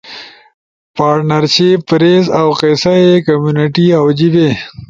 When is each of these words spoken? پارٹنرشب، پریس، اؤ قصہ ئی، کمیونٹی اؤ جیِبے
پارٹنرشب، 0.97 1.79
پریس، 1.89 2.25
اؤ 2.39 2.49
قصہ 2.59 2.91
ئی، 3.03 3.09
کمیونٹی 3.25 3.85
اؤ 3.97 4.07
جیِبے 4.17 4.47